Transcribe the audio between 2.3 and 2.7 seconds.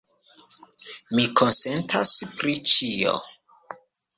pri